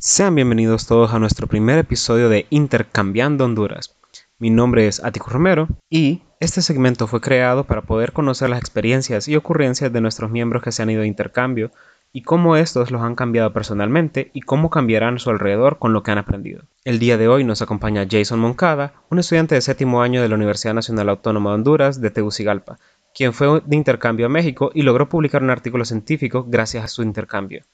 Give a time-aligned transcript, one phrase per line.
[0.00, 3.96] Sean bienvenidos todos a nuestro primer episodio de Intercambiando Honduras.
[4.38, 9.26] Mi nombre es Atico Romero y este segmento fue creado para poder conocer las experiencias
[9.26, 11.72] y ocurrencias de nuestros miembros que se han ido de intercambio
[12.12, 16.04] y cómo estos los han cambiado personalmente y cómo cambiarán a su alrededor con lo
[16.04, 16.62] que han aprendido.
[16.84, 20.36] El día de hoy nos acompaña Jason Moncada, un estudiante de séptimo año de la
[20.36, 22.78] Universidad Nacional Autónoma de Honduras de Tegucigalpa,
[23.12, 27.02] quien fue de intercambio a México y logró publicar un artículo científico gracias a su
[27.02, 27.64] intercambio.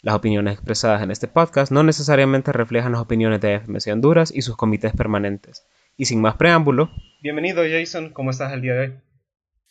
[0.00, 4.42] Las opiniones expresadas en este podcast no necesariamente reflejan las opiniones de FMC Honduras y
[4.42, 5.66] sus comités permanentes.
[5.96, 6.88] Y sin más preámbulo,
[7.20, 8.94] bienvenido Jason, ¿cómo estás el día de hoy?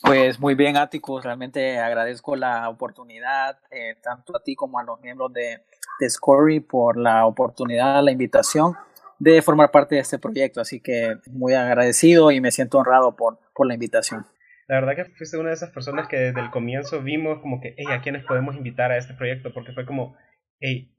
[0.02, 5.00] Pues muy bien, Atticus, realmente agradezco la oportunidad, eh, tanto a ti como a los
[5.00, 5.62] miembros de,
[5.98, 8.76] de por la oportunidad, la invitación
[9.20, 13.40] de formar parte de este proyecto, así que muy agradecido y me siento honrado por,
[13.56, 14.26] por la invitación.
[14.68, 17.74] La verdad que fuiste una de esas personas que desde el comienzo vimos como que,
[17.78, 19.54] hey, ¿a quiénes podemos invitar a este proyecto?
[19.54, 20.18] Porque fue como,
[20.60, 20.94] hey,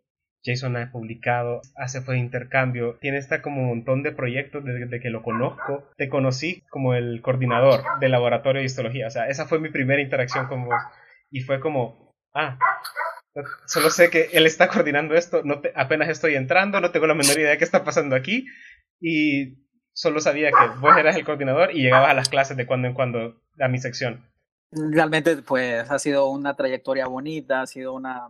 [0.44, 5.10] Jason ha publicado, hace fue intercambio, tiene esta como un montón de proyectos desde que
[5.10, 5.90] lo conozco.
[5.96, 10.00] Te conocí como el coordinador del laboratorio de histología, o sea, esa fue mi primera
[10.00, 10.80] interacción con vos.
[11.30, 12.58] Y fue como, ah,
[13.66, 17.38] solo sé que él está coordinando esto, no apenas estoy entrando, no tengo la menor
[17.38, 18.46] idea de qué está pasando aquí.
[19.00, 19.67] Y
[19.98, 22.94] solo sabía que vos eras el coordinador y llegabas a las clases de cuando en
[22.94, 24.24] cuando a mi sección.
[24.70, 28.28] Realmente, pues ha sido una trayectoria bonita, ha sido una,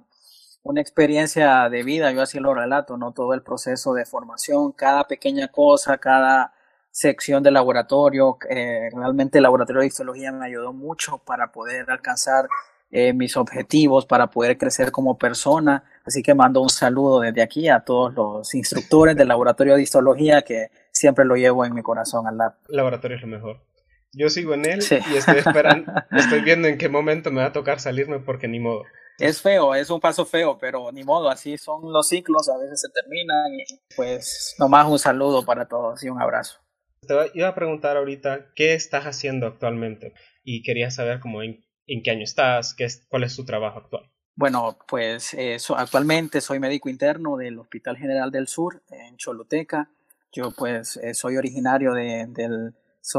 [0.62, 3.12] una experiencia de vida, yo así lo relato, ¿no?
[3.12, 6.54] Todo el proceso de formación, cada pequeña cosa, cada
[6.90, 12.48] sección del laboratorio, eh, realmente el laboratorio de histología me ayudó mucho para poder alcanzar
[12.90, 15.84] eh, mis objetivos, para poder crecer como persona.
[16.06, 20.40] Así que mando un saludo desde aquí a todos los instructores del laboratorio de histología
[20.40, 22.34] que siempre lo llevo en mi corazón al.
[22.68, 23.64] El laboratorio es lo mejor.
[24.12, 27.52] Yo sigo en él y estoy esperando, estoy viendo en qué momento me va a
[27.52, 28.84] tocar salirme porque ni modo.
[29.18, 32.80] Es feo, es un paso feo, pero ni modo, así son los ciclos, a veces
[32.80, 33.64] se terminan y
[33.96, 36.60] pues nomás un saludo para todos y un abrazo.
[37.06, 42.10] Te iba a preguntar ahorita qué estás haciendo actualmente y quería saber cómo en, qué
[42.10, 44.08] año estás, qué es, cuál es tu trabajo actual.
[44.36, 49.90] Bueno, pues eh, actualmente soy médico interno del Hospital General del Sur en Choluteca.
[50.32, 52.74] Yo pues eh, soy originario de, del,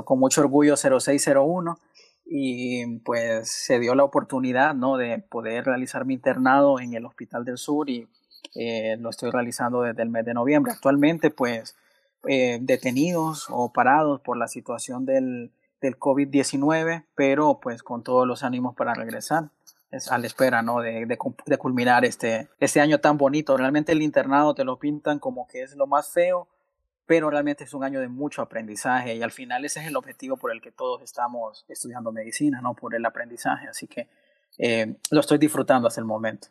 [0.05, 1.77] con mucho orgullo 0601
[2.25, 4.97] y pues se dio la oportunidad ¿no?
[4.97, 8.07] de poder realizar mi internado en el Hospital del Sur y
[8.55, 10.71] eh, lo estoy realizando desde el mes de noviembre.
[10.71, 11.75] Actualmente pues
[12.27, 18.43] eh, detenidos o parados por la situación del, del COVID-19, pero pues con todos los
[18.43, 19.49] ánimos para regresar.
[19.91, 20.81] Es a la espera ¿no?
[20.81, 23.57] de, de, de culminar este, este año tan bonito.
[23.57, 26.47] Realmente el internado te lo pintan como que es lo más feo,
[27.09, 30.37] pero realmente es un año de mucho aprendizaje y al final ese es el objetivo
[30.37, 32.75] por el que todos estamos estudiando medicina, ¿no?
[32.75, 34.05] Por el aprendizaje, así que
[34.59, 36.49] eh, lo estoy disfrutando hasta el momento.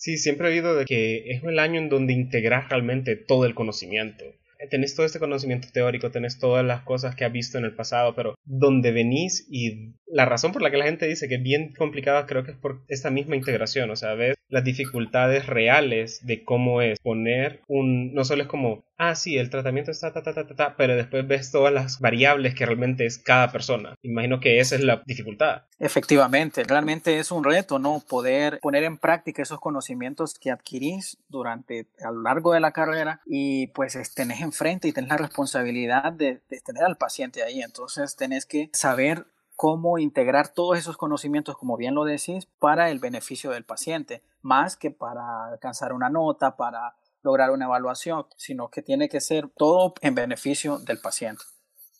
[0.00, 3.54] Sí, siempre he oído de que es el año en donde integras realmente todo el
[3.54, 4.24] conocimiento
[4.70, 8.14] tenés todo este conocimiento teórico, tenés todas las cosas que has visto en el pasado,
[8.14, 11.74] pero donde venís y la razón por la que la gente dice que es bien
[11.76, 16.44] complicada creo que es por esta misma integración, o sea, ves las dificultades reales de
[16.44, 20.34] cómo es poner un, no solo es como, ah, sí, el tratamiento está ta, ta,
[20.34, 23.96] ta, ta, ta, pero después ves todas las variables que realmente es cada persona.
[24.02, 25.62] Imagino que esa es la dificultad.
[25.78, 28.02] Efectivamente, realmente es un reto, ¿no?
[28.08, 33.20] Poder poner en práctica esos conocimientos que adquirís durante, a lo largo de la carrera
[33.26, 37.60] y pues tenés enfrente y tenés la responsabilidad de, de tener al paciente ahí.
[37.60, 39.26] Entonces tenés que saber
[39.56, 44.76] cómo integrar todos esos conocimientos, como bien lo decís, para el beneficio del paciente, más
[44.76, 49.94] que para alcanzar una nota, para lograr una evaluación, sino que tiene que ser todo
[50.02, 51.42] en beneficio del paciente.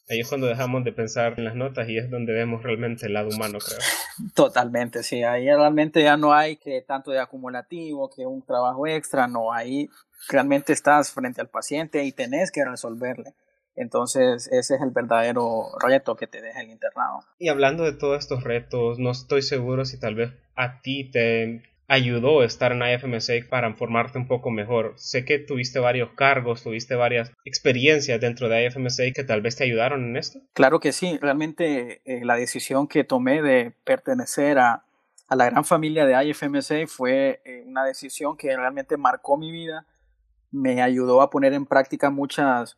[0.08, 3.14] Ahí es cuando dejamos de pensar en las notas y es donde vemos realmente el
[3.14, 3.80] lado humano, creo.
[4.34, 5.24] Totalmente, sí.
[5.24, 9.52] Ahí realmente ya no hay que tanto de acumulativo, que un trabajo extra, no.
[9.52, 9.90] Ahí
[10.28, 13.34] realmente estás frente al paciente y tenés que resolverle.
[13.76, 17.20] Entonces, ese es el verdadero reto que te deja el internado.
[17.38, 21.62] Y hablando de todos estos retos, no estoy seguro si tal vez a ti te
[21.88, 24.94] ayudó estar en IFMSA para formarte un poco mejor.
[24.96, 29.64] Sé que tuviste varios cargos, tuviste varias experiencias dentro de IFMSA que tal vez te
[29.64, 30.40] ayudaron en esto.
[30.52, 34.84] Claro que sí, realmente eh, la decisión que tomé de pertenecer a,
[35.28, 39.86] a, la gran familia de IFMSA fue eh, una decisión que realmente marcó mi vida,
[40.50, 42.76] me ayudó a poner en práctica muchas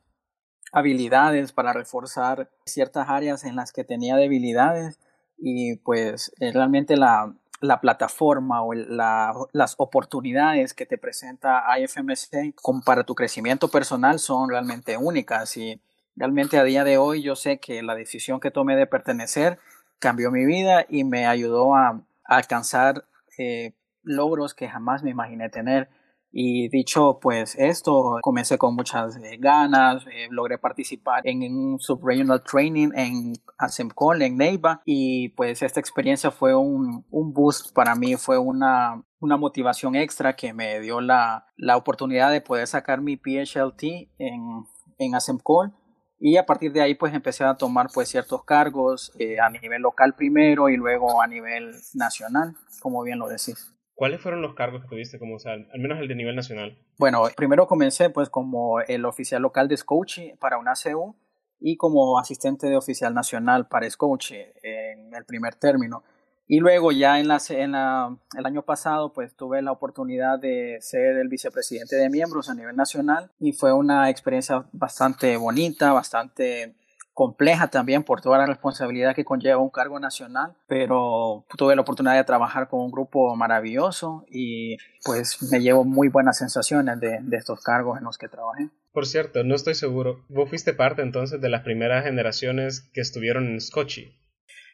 [0.72, 4.98] habilidades para reforzar ciertas áreas en las que tenía debilidades
[5.38, 12.54] y pues eh, realmente la, la plataforma o las oportunidades que te presenta IFMC
[12.84, 15.80] para tu crecimiento personal son realmente únicas y
[16.16, 19.58] realmente a día de hoy yo sé que la decisión que tomé de pertenecer
[19.98, 23.06] cambió mi vida y me ayudó a, alcanzar
[23.38, 23.72] eh,
[24.02, 25.88] logros que jamás me imaginé tener.
[26.30, 32.42] Y dicho pues esto, comencé con muchas eh, ganas, eh, logré participar en, un subregional
[32.42, 38.16] training en ASEMCOL, en Neiva, y pues esta experiencia fue un, un boost para mí,
[38.16, 43.16] fue una, una motivación extra que me dio la, la oportunidad de poder sacar mi
[43.16, 43.82] PHLT
[44.18, 44.64] en,
[44.98, 45.72] en ASEMCOL
[46.20, 49.82] y a partir de ahí pues empecé a tomar pues ciertos cargos eh, a nivel
[49.82, 53.72] local primero y luego a nivel nacional, como bien lo decís.
[53.98, 56.78] ¿Cuáles fueron los cargos que tuviste, como, o al menos el de nivel nacional?
[56.98, 61.16] Bueno, primero comencé pues como el oficial local de Scochi para una CU
[61.58, 66.04] y como asistente de oficial nacional para Scochi en el primer término.
[66.46, 70.78] Y luego ya en, la, en la, el año pasado pues tuve la oportunidad de
[70.80, 76.76] ser el vicepresidente de miembros a nivel nacional y fue una experiencia bastante bonita, bastante
[77.18, 82.14] compleja también por toda la responsabilidad que conlleva un cargo nacional, pero tuve la oportunidad
[82.14, 87.36] de trabajar con un grupo maravilloso y pues me llevo muy buenas sensaciones de, de
[87.36, 88.68] estos cargos en los que trabajé.
[88.92, 93.48] Por cierto, no estoy seguro, ¿vos fuiste parte entonces de las primeras generaciones que estuvieron
[93.48, 94.16] en Scotchy?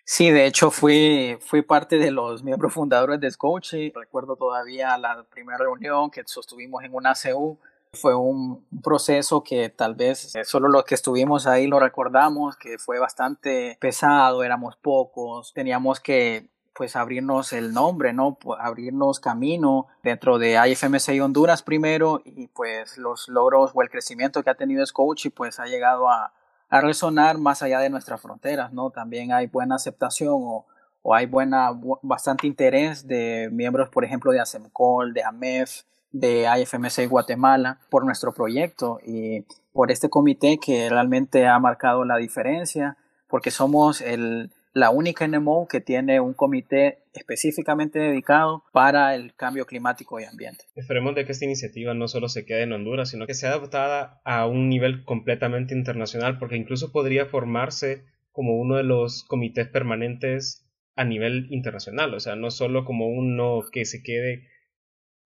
[0.05, 3.91] Sí, de hecho fui, fui parte de los miembros fundadores de Scotchy.
[3.95, 7.59] Recuerdo todavía la primera reunión que sostuvimos en una ACU
[7.95, 12.79] fue un proceso que tal vez eh, solo los que estuvimos ahí lo recordamos, que
[12.79, 18.37] fue bastante pesado, éramos pocos, teníamos que pues abrirnos el nombre, ¿no?
[18.59, 24.51] Abrirnos camino dentro de IFMC Honduras primero y pues los logros o el crecimiento que
[24.51, 26.33] ha tenido Scoach y pues ha llegado a,
[26.69, 28.91] a resonar más allá de nuestras fronteras, ¿no?
[28.91, 30.67] También hay buena aceptación o,
[31.03, 31.71] o hay buena,
[32.03, 35.83] bastante interés de miembros, por ejemplo, de ASEMCOL, de AMEF,
[36.15, 42.17] de IFMC Guatemala por nuestro proyecto y por este comité que realmente ha marcado la
[42.17, 42.97] diferencia
[43.29, 49.67] porque somos el, la única NMO que tiene un comité específicamente dedicado para el cambio
[49.67, 50.65] climático y ambiente.
[50.77, 54.21] Esperemos de que esta iniciativa no solo se quede en Honduras, sino que sea adoptada
[54.25, 60.65] a un nivel completamente internacional, porque incluso podría formarse como uno de los comités permanentes
[60.95, 64.47] a nivel internacional, o sea, no solo como uno que se quede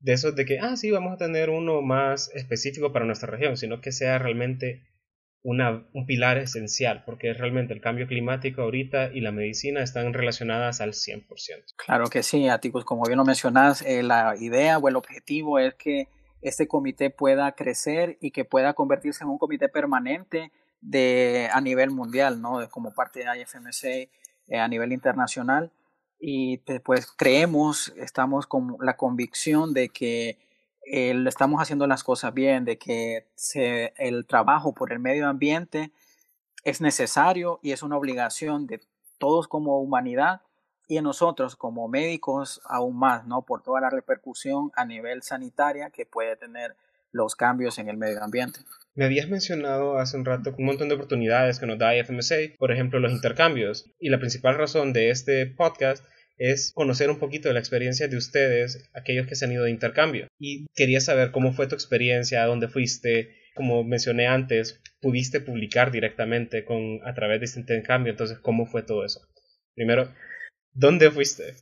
[0.00, 3.56] de eso de que, ah, sí, vamos a tener uno más específico para nuestra región,
[3.56, 4.82] sino que sea realmente
[5.42, 10.80] una, un pilar esencial, porque realmente el cambio climático ahorita y la medicina están relacionadas
[10.80, 11.26] al 100%.
[11.76, 15.74] Claro que sí, Aticus, como bien lo mencionas, eh, la idea o el objetivo es
[15.74, 16.08] que
[16.42, 21.90] este comité pueda crecer y que pueda convertirse en un comité permanente de, a nivel
[21.90, 22.68] mundial, ¿no?
[22.70, 24.10] como parte de IFMC
[24.48, 25.72] eh, a nivel internacional
[26.20, 30.38] y pues creemos, estamos con la convicción de que
[30.82, 33.26] estamos haciendo las cosas bien, de que
[33.96, 35.92] el trabajo por el medio ambiente
[36.64, 38.80] es necesario y es una obligación de
[39.18, 40.42] todos como humanidad
[40.88, 43.42] y de nosotros como médicos aún más, ¿no?
[43.42, 46.76] Por toda la repercusión a nivel sanitaria que puede tener
[47.12, 48.60] los cambios en el medio ambiente.
[48.94, 52.72] Me habías mencionado hace un rato un montón de oportunidades que nos da IFMSA, por
[52.72, 56.04] ejemplo los intercambios, y la principal razón de este podcast
[56.36, 59.70] es conocer un poquito de la experiencia de ustedes, aquellos que se han ido de
[59.70, 60.28] intercambio.
[60.38, 66.64] Y quería saber cómo fue tu experiencia, dónde fuiste, como mencioné antes, pudiste publicar directamente
[66.64, 69.20] con, a través de este intercambio, entonces, ¿cómo fue todo eso?
[69.74, 70.12] Primero,
[70.72, 71.54] ¿dónde fuiste?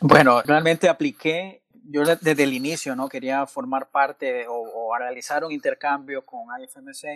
[0.00, 6.24] Bueno, realmente apliqué yo desde el inicio no quería formar parte o, realizar un intercambio
[6.24, 7.08] con IFMSA.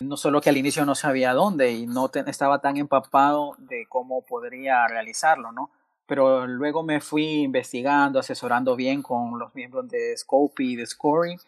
[0.00, 4.22] No solo que al inicio no sabía dónde y no estaba tan empapado de cómo
[4.22, 5.70] podría realizarlo, ¿no?
[6.06, 11.38] Pero luego me fui investigando, asesorando bien con los miembros de Scope y de Scoring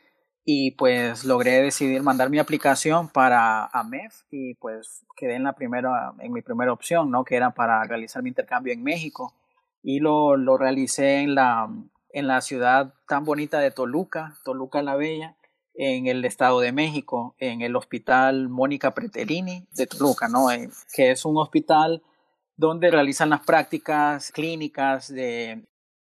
[0.44, 6.12] y pues logré decidir mandar mi aplicación para AMEF y pues quedé en la primera
[6.18, 7.24] en mi primera opción, ¿no?
[7.24, 9.34] Que era para realizar mi intercambio en México
[9.82, 11.68] y lo, lo realicé en la
[12.12, 15.36] en la ciudad tan bonita de Toluca, Toluca la Bella,
[15.74, 20.50] en el Estado de México, en el Hospital Mónica Pretelini de Toluca, ¿no?
[20.50, 22.02] Eh, que es un hospital
[22.56, 25.64] donde realizan las prácticas clínicas de...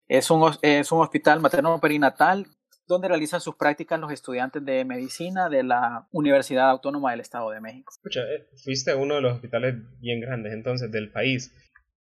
[0.08, 2.48] Es un, es un hospital materno perinatal
[2.88, 7.60] donde realizan sus prácticas los estudiantes de medicina de la Universidad Autónoma del Estado de
[7.60, 7.92] México.
[7.94, 11.54] Escucha, eh, fuiste uno de los hospitales bien grandes entonces del país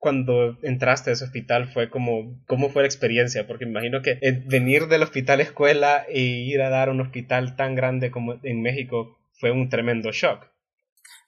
[0.05, 3.47] cuando entraste a ese hospital fue como, ¿cómo fue la experiencia?
[3.47, 8.11] Porque imagino que venir del hospital escuela e ir a dar un hospital tan grande
[8.11, 10.47] como en México fue un tremendo shock.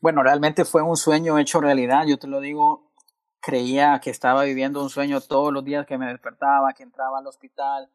[0.03, 2.93] Bueno, realmente fue un sueño hecho realidad, yo te lo digo,
[3.41, 7.27] creía que estaba viviendo un sueño todos los días que me despertaba, que entraba al
[7.27, 7.89] hospital,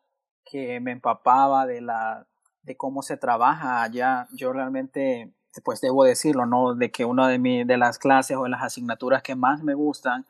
[0.44, 2.26] que me empapaba de la
[2.64, 4.28] de cómo se trabaja allá.
[4.34, 5.32] Yo realmente
[5.64, 6.74] pues debo decirlo, ¿no?
[6.74, 9.76] De que una de, mi, de las clases o de las asignaturas que más me
[9.76, 10.26] gustan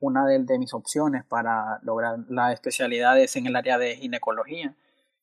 [0.00, 4.74] una de, mis opciones para lograr la especialidad es en el área de ginecología.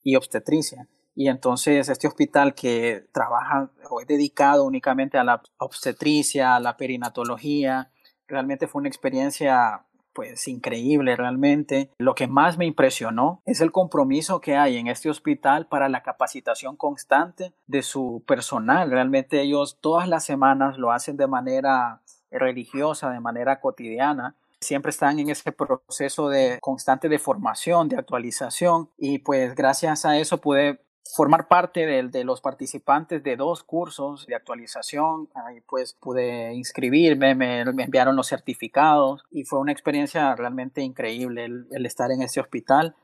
[0.03, 0.87] y obstetricia.
[1.15, 6.77] Y entonces este hospital que trabaja o es dedicado únicamente a la obstetricia, a la
[6.77, 7.89] perinatología,
[8.27, 9.85] realmente fue una experiencia
[10.15, 11.91] pues increíble realmente.
[11.97, 16.03] Lo que más me impresionó es el compromiso que hay en este hospital para la
[16.03, 18.89] capacitación constante de su personal.
[18.89, 24.35] Realmente ellos todas las semanas lo hacen de manera religiosa, de manera cotidiana.
[24.61, 30.17] Siempre están en ese proceso de constante de formación, de actualización y pues gracias a
[30.17, 30.79] eso pude
[31.13, 35.29] formar parte de, los participantes de dos cursos de actualización.
[35.35, 41.85] Ahí pues pude inscribirme, me, enviaron los certificados y fue una experiencia realmente increíble el,
[41.85, 42.95] estar en ese hospital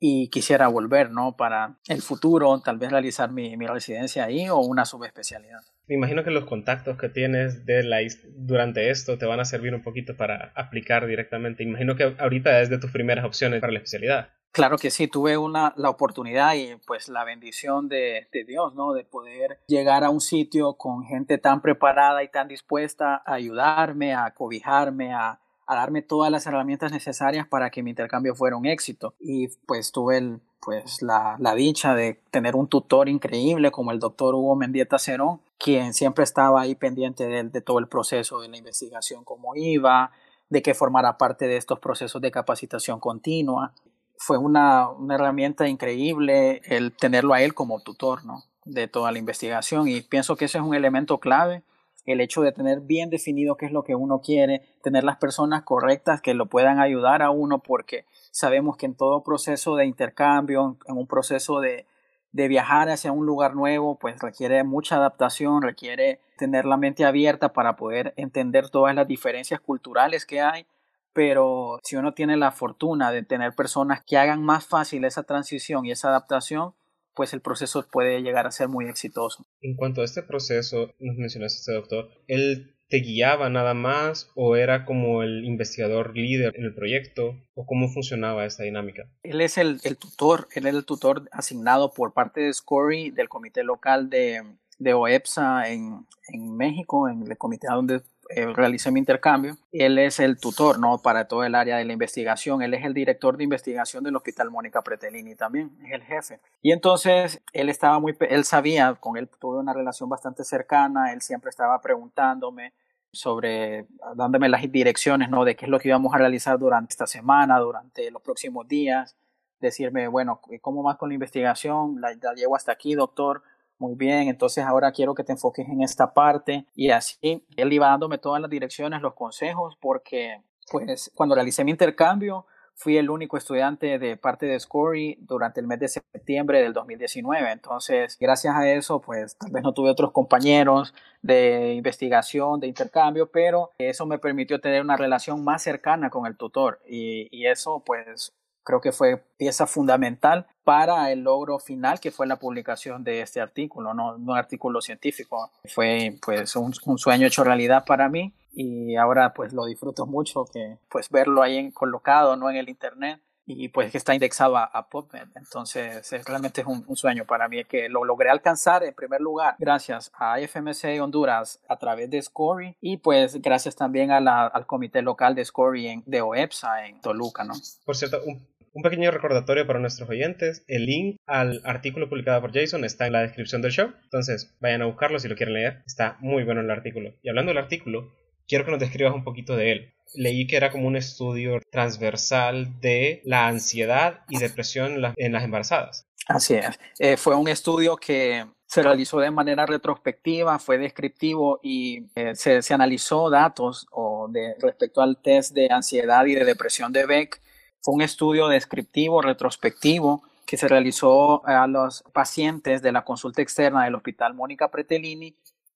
[0.00, 1.36] y quisiera volver, ¿no?
[1.36, 5.60] Para el futuro, tal vez realizar mi, mi, residencia ahí o una subespecialidad.
[5.86, 7.98] Me imagino que los contactos que tienes de la,
[8.36, 11.62] durante esto te van a servir un poquito para aplicar directamente.
[11.62, 14.30] Imagino que ahorita es de tus primeras opciones para la especialidad.
[14.52, 18.92] Claro que sí, tuve una, la oportunidad y pues la bendición de, de, Dios, ¿no?
[18.92, 24.14] De poder llegar a un sitio con gente tan preparada y tan dispuesta a ayudarme,
[24.14, 28.66] a cobijarme, a, a darme todas las herramientas necesarias para que mi intercambio fuera un
[28.66, 29.14] éxito.
[29.20, 34.00] Y pues tuve el, pues la, la dicha de tener un tutor increíble como el
[34.00, 38.48] doctor Hugo Mendieta Cerón, quien siempre estaba ahí pendiente de, de todo el proceso de
[38.48, 40.10] la investigación, cómo iba,
[40.48, 43.74] de que formara parte de estos procesos de capacitación continua
[44.18, 48.42] fue una, una, herramienta increíble el tenerlo a él como tutor ¿no?
[48.64, 51.62] de toda la investigación y pienso que ese es un elemento clave,
[52.08, 55.62] el hecho de tener bien definido qué es lo que uno quiere, tener las personas
[55.62, 60.76] correctas que lo puedan ayudar a uno porque sabemos que en todo proceso de intercambio,
[60.86, 61.86] en un proceso de,
[62.32, 67.52] de viajar hacia un lugar nuevo, pues requiere mucha adaptación, requiere tener la mente abierta
[67.52, 70.66] para poder entender todas las diferencias culturales que hay.
[71.12, 75.84] Pero si uno tiene la fortuna de tener personas que hagan más fácil esa transición
[75.84, 76.74] y esa adaptación,
[77.18, 79.44] pues el proceso puede llegar a ser muy exitoso.
[79.60, 84.54] En cuanto a este proceso, nos mencionaste este doctor, ¿él te guiaba nada más o
[84.54, 89.10] era como el investigador líder en el proyecto o cómo funcionaba esta dinámica?
[89.24, 93.64] Él es el, tutor, él es el tutor asignado por parte de SCORY del comité
[93.64, 94.40] local de,
[94.78, 99.56] de OEPSA en, en México, en el comité donde eh, realicé mi intercambio.
[99.72, 100.98] Él es el tutor, ¿no?
[100.98, 102.60] Para todo el área de la investigación.
[102.62, 106.40] Él es el director de investigación del Hospital Mónica Pretelini también, es el jefe.
[106.60, 111.22] Y entonces él estaba muy, él sabía, con él tuve una relación bastante cercana, él
[111.22, 112.74] siempre estaba preguntándome
[113.12, 115.44] sobre, dándome las direcciones, ¿no?
[115.44, 119.16] De qué es lo que íbamos a realizar durante esta semana, durante los próximos días.
[119.60, 122.00] Decirme, bueno, ¿cómo más con la investigación?
[122.00, 123.42] La, la llevo hasta aquí, doctor
[123.78, 126.66] muy bien, entonces ahora quiero que te enfoques en esta parte.
[126.74, 131.70] Y así él iba dándome todas las direcciones, los consejos, porque pues cuando realicé mi
[131.70, 136.72] intercambio fui el único estudiante de parte de Scory durante el mes de septiembre del
[136.72, 142.68] 2019, entonces gracias a eso pues tal vez no tuve otros compañeros de investigación, de
[142.68, 146.80] intercambio, pero eso me permitió tener una relación más cercana con el tutor.
[146.86, 148.32] Y, y eso pues
[148.68, 153.40] creo que fue pieza fundamental para el logro final que fue la publicación de este
[153.40, 155.50] artículo, no, un artículo científico.
[155.64, 160.76] Fue pues un, sueño hecho realidad para mí y ahora pues lo disfruto mucho que
[160.90, 165.28] pues verlo ahí colocado no en el internet y pues que está indexado a, PubMed.
[165.34, 169.56] Entonces es, realmente es un, sueño para mí que lo logré alcanzar en primer lugar
[169.58, 174.66] gracias a FMC Honduras a través de SCORY y pues gracias también a la, al
[174.66, 177.54] comité local de SCORY de OEPSA en Toluca, ¿no?
[177.86, 182.52] Por cierto, un un pequeño recordatorio para nuestros oyentes, el link al artículo publicado por
[182.52, 185.82] Jason está en la descripción del show, entonces vayan a buscarlo si lo quieren leer,
[185.86, 187.14] está muy bueno el artículo.
[187.22, 188.12] Y hablando del artículo,
[188.46, 189.94] quiero que nos describas un poquito de él.
[190.14, 196.08] Leí que era como un estudio transversal de la ansiedad y depresión en las embarazadas.
[196.26, 196.78] Así es.
[196.98, 202.60] Eh, fue un estudio que se realizó de manera retrospectiva, fue descriptivo y eh, se,
[202.74, 207.40] analizó datos o respecto al test de ansiedad y de depresión de Beck
[207.82, 213.84] fue un estudio descriptivo, retrospectivo, que se realizó a los pacientes de la consulta externa
[213.84, 215.34] del Hospital Mónica Pretelini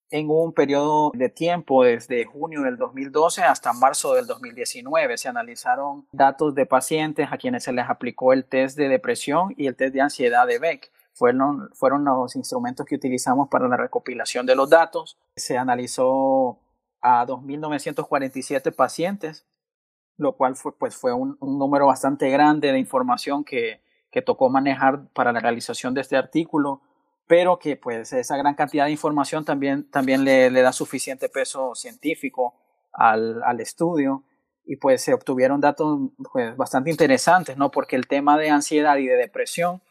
[0.09, 5.17] en un periodo de tiempo desde junio del 2012 hasta marzo del 2019.
[5.17, 9.67] Se analizaron datos de pacientes a quienes se les aplicó el test de depresión y
[9.67, 10.91] el test de ansiedad de Beck.
[11.13, 15.17] Fueron, fueron los instrumentos que utilizamos para la recopilación de los datos.
[15.35, 16.59] Se analizó
[17.01, 19.45] a 2.947 pacientes
[20.17, 25.07] lo cual fue, pues, fue un, número bastante grande de información que, que, tocó manejar
[25.13, 26.81] para la realización de este artículo,
[27.27, 31.73] pero que pues esa gran cantidad de información también, también le, le da suficiente peso
[31.75, 32.53] científico
[32.91, 34.23] al, al, estudio
[34.65, 35.99] y pues se obtuvieron datos
[36.31, 37.71] pues, bastante interesantes, ¿no?
[37.71, 39.81] Porque el tema de ansiedad y de depresión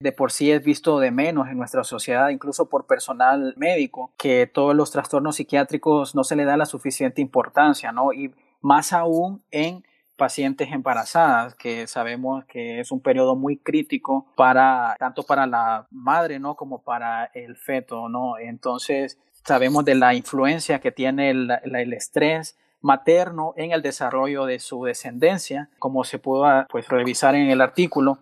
[0.00, 4.46] de por sí es visto de menos en nuestra sociedad, incluso por personal médico, que
[4.46, 8.14] todos los trastornos psiquiátricos no se le da la suficiente importancia, ¿no?
[8.14, 9.84] Y más aún en
[10.16, 16.38] pacientes embarazadas, que sabemos que es un periodo muy crítico para tanto para la madre,
[16.38, 16.56] ¿no?
[16.56, 18.36] como para el feto, ¿no?
[18.38, 24.58] Entonces, sabemos de la influencia que tiene el, el estrés materno en el desarrollo de
[24.58, 28.18] su descendencia, como se pudo pues, revisar en el artículo,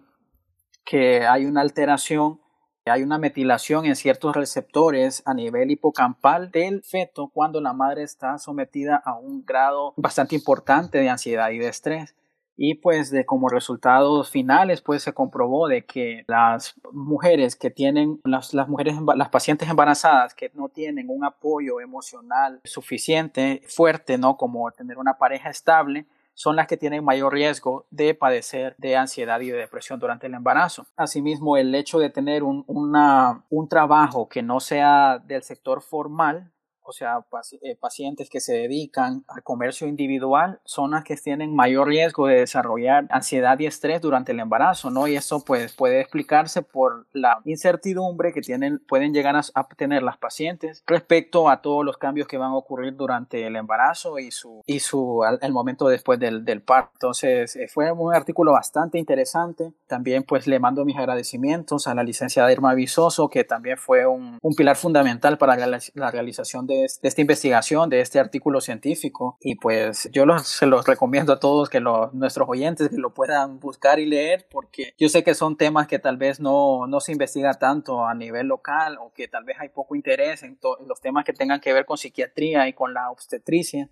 [0.84, 2.40] que hay una alteración,
[2.88, 8.38] hay una metilación en ciertos receptores a nivel hipocampal del feto cuando la madre está
[8.38, 12.14] sometida a un grado bastante importante de ansiedad y de estrés.
[12.60, 18.20] Y pues de como resultados finales pues se comprobó de que las mujeres que tienen
[18.24, 24.36] las, las mujeres las pacientes embarazadas que no tienen un apoyo emocional suficiente fuerte no
[24.36, 26.06] como tener una pareja estable
[26.38, 30.34] son las que tienen mayor riesgo de padecer de ansiedad y de depresión durante el
[30.34, 30.86] embarazo.
[30.96, 36.52] Asimismo, el hecho de tener un, una, un trabajo que no sea del sector formal
[36.88, 37.18] o sea,
[37.60, 42.36] eh, pacientes que se dedican al comercio individual son las que tienen mayor riesgo de
[42.36, 45.06] desarrollar ansiedad y estrés durante el embarazo, ¿no?
[45.06, 50.16] Y eso pues puede explicarse por la incertidumbre que tienen, pueden llegar a, tener las
[50.16, 54.62] pacientes respecto a todos los cambios que van a ocurrir durante el embarazo y su,
[54.64, 56.92] y su, el momento después del, del parto.
[56.94, 59.74] Entonces, eh, fue un artículo bastante interesante.
[59.86, 64.38] También pues le mando mis agradecimientos a la licenciada Irma Visoso, que también fue un,
[64.40, 69.36] un pilar fundamental para la, la realización de de, esta investigación, de este artículo científico.
[69.40, 73.98] Y pues yo se los recomiendo a todos que nuestros oyentes que lo puedan buscar
[73.98, 77.54] y leer, porque yo sé que son temas que tal vez no, no se investiga
[77.54, 81.32] tanto a nivel local o que tal vez hay poco interés en, los temas que
[81.32, 83.88] tengan que ver con psiquiatría y con la obstetricia,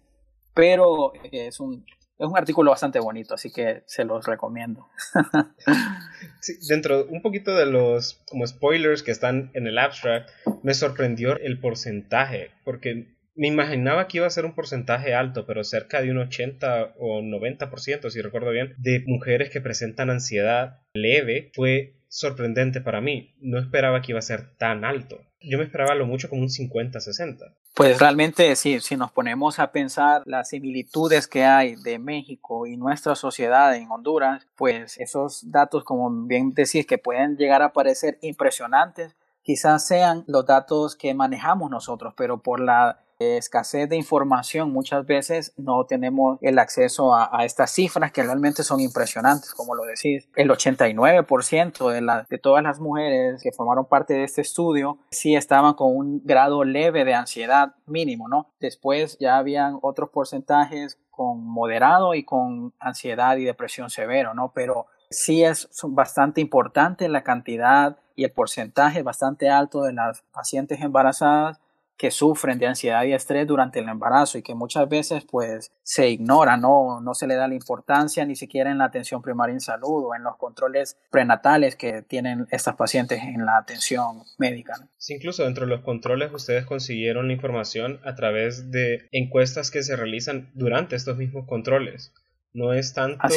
[0.55, 1.85] pero es un,
[2.19, 4.89] es un artículo bastante bonito, así que se los recomiendo.
[6.69, 10.31] dentro un poquito de los como spoilers que están en el abstract,
[10.63, 15.63] me sorprendió el porcentaje, porque me imaginaba que iba a ser un porcentaje alto, pero
[15.63, 21.51] cerca de un 80 o 90%, si recuerdo bien, de mujeres que presentan ansiedad leve
[21.55, 23.35] fue sorprendente para mí.
[23.41, 25.21] No esperaba que iba a ser tan alto.
[25.41, 27.55] Yo me esperaba lo mucho como un 50-60.
[27.77, 32.79] Pues realmente sí, si nos ponemos a pensar las similitudes que hay de México y
[32.79, 38.17] nuestra sociedad en Honduras, pues esos datos, como bien decís, que pueden llegar a parecer
[38.23, 45.07] impresionantes, quizás sean los datos que manejamos nosotros, pero por la escasez de información muchas
[45.07, 50.29] veces no tenemos el acceso a, estas cifras que realmente son impresionantes, como lo decís.
[50.35, 55.35] El 89% de, la, de todas las mujeres que formaron parte de este estudio sí
[55.35, 58.51] estaban con un grado leve de ansiedad mínimo, ¿no?
[58.61, 64.53] Después ya habían otros porcentajes con moderado y con ansiedad y depresión severo, ¿no?
[64.55, 70.81] Pero sí es bastante importante la cantidad y el porcentaje bastante alto de las pacientes
[70.81, 71.61] embarazadas
[71.97, 76.09] que sufren de ansiedad y estrés durante el embarazo y que muchas veces pues se
[76.09, 79.61] ignora, no, no se le da la importancia ni siquiera en la atención primaria en
[79.61, 84.75] salud o en los controles prenatales que tienen estas pacientes en la atención médica.
[84.99, 89.83] Sí, incluso dentro de los controles ustedes consiguieron la información a través de encuestas que
[89.83, 92.13] se realizan durante estos mismos controles.
[92.53, 93.29] No es tanto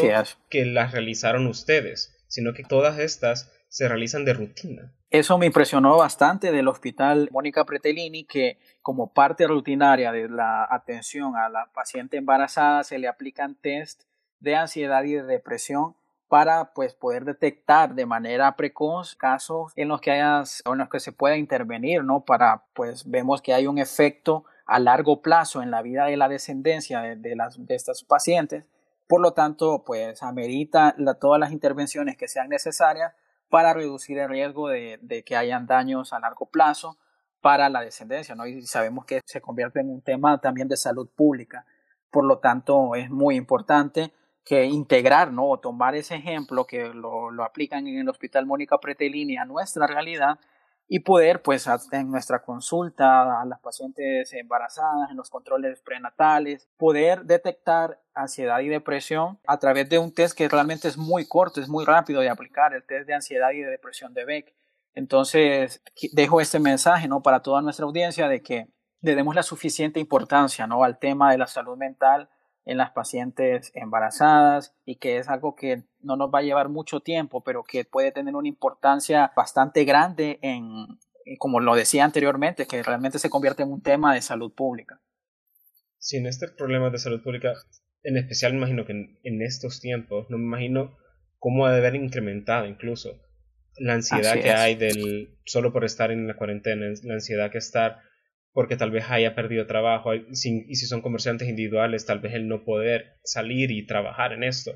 [0.49, 4.93] que las realizaron ustedes, sino que todas estas se realizan de rutina.
[5.11, 11.35] Eso me impresionó bastante del hospital Mónica Pretellini, que como parte rutinaria de la atención
[11.35, 14.03] a la paciente embarazada se le aplican test
[14.39, 15.95] de ansiedad y de depresión
[16.27, 20.99] para pues poder detectar de manera precoz casos en los que hayas, en los que
[20.99, 22.23] se pueda intervenir, ¿no?
[22.23, 26.29] Para pues vemos que hay un efecto a largo plazo en la vida de la
[26.29, 28.63] descendencia de, las, de estas pacientes.
[29.07, 33.13] Por lo tanto, pues amerita todas las intervenciones que sean necesarias
[33.49, 36.97] para reducir el riesgo de, que hayan daños a largo plazo
[37.41, 38.45] para la descendencia, ¿no?
[38.45, 41.65] Y sabemos que se convierte en un tema también de salud pública.
[42.11, 44.11] Por lo tanto, es muy importante
[44.43, 45.47] que integrar, ¿no?
[45.47, 49.87] O tomar ese ejemplo que lo, lo aplican en el Hospital Mónica Pretelini a nuestra
[49.87, 50.39] realidad
[50.91, 57.25] y poder, pues, en nuestra consulta a las pacientes embarazadas, en los controles prenatales, poder
[57.25, 61.69] detectar ansiedad y depresión a través de un test que realmente es muy corto, es
[61.69, 64.55] muy rápido de aplicar, el test de ansiedad y de depresión de Beck.
[64.95, 67.21] Entonces, dejo este mensaje, ¿no?
[67.21, 68.67] Para toda nuestra audiencia de que
[69.01, 70.83] le demos la suficiente importancia, ¿no?
[70.83, 72.29] Al tema de la salud mental
[72.69, 76.99] en las pacientes embarazadas y que es algo que no nos va a llevar mucho
[76.99, 80.85] tiempo, pero que puede tener una importancia bastante grande en,
[81.39, 85.01] como lo decía anteriormente, que realmente se convierte en un tema de salud pública.
[85.97, 87.53] Sí, en este problema de salud pública,
[88.03, 90.95] en especial me imagino que en, estos tiempos, no me imagino
[91.39, 93.19] cómo ha de haber incrementado incluso
[93.79, 97.97] la ansiedad que hay del solo por estar en la cuarentena, la ansiedad que estar
[98.59, 102.65] porque tal vez haya perdido trabajo y si son comerciantes individuales, tal vez el no
[102.65, 104.73] poder salir y trabajar en esto.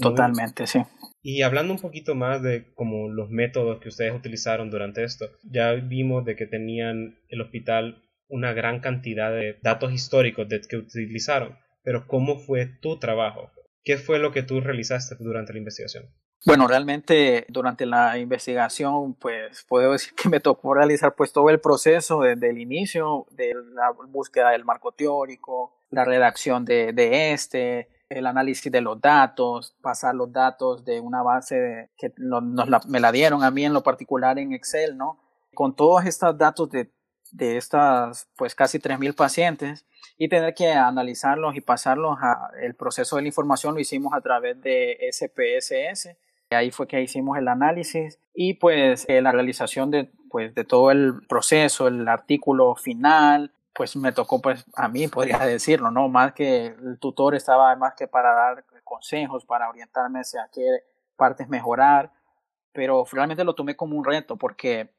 [0.00, 0.78] Totalmente, sí.
[1.20, 5.72] Y hablando un poquito más de como los métodos que ustedes utilizaron durante esto, ya
[5.72, 11.58] vimos de que tenían el hospital una gran cantidad de datos históricos de, que utilizaron,
[11.82, 13.50] pero ¿cómo fue tu trabajo?
[13.84, 16.06] ¿Qué fue lo que tú realizaste durante la investigación?
[16.46, 21.60] Bueno, realmente durante la investigación, pues puedo decir que me tocó realizar pues todo el
[21.60, 27.90] proceso desde el inicio de la búsqueda del marco teórico, la redacción de, de este,
[28.08, 32.42] el análisis de los datos, pasar los datos de una base que nos,
[32.88, 35.20] me la dieron a mí en lo particular en Excel, ¿no?
[35.52, 36.90] Con todos estos datos de,
[37.32, 39.84] de estas pues casi 3.000 pacientes
[40.16, 44.22] y tener que analizarlos y pasarlos a el proceso de la información lo hicimos a
[44.22, 46.16] través de SPSS
[46.50, 50.90] Ahí fue que hicimos el análisis y pues eh, la realización de, pues, de todo
[50.90, 56.08] el proceso, el artículo final, pues me tocó pues a mí, podría decirlo, ¿no?
[56.08, 60.84] Más que el tutor estaba más que para dar consejos, para orientarme hacia qué
[61.16, 62.10] partes mejorar,
[62.72, 64.90] pero realmente lo tomé como un reto porque